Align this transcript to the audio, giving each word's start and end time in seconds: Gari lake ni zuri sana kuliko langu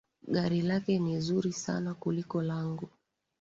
Gari 0.27 0.61
lake 0.61 0.99
ni 0.99 1.19
zuri 1.19 1.53
sana 1.53 1.93
kuliko 1.93 2.41
langu 2.41 2.89